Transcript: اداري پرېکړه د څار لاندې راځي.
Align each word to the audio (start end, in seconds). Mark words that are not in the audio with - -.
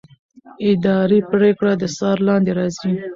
اداري 0.71 1.19
پرېکړه 1.31 1.73
د 1.81 1.83
څار 1.97 2.17
لاندې 2.27 2.51
راځي. 2.57 2.93